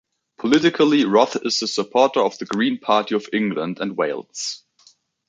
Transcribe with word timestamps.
Politically, 0.39 1.05
Roth 1.05 1.37
is 1.45 1.61
a 1.61 1.67
supporter 1.67 2.21
of 2.21 2.35
the 2.39 2.45
Green 2.47 2.79
Party 2.79 3.13
of 3.13 3.27
England 3.31 3.77
and 3.79 3.95
Wales. 3.95 4.63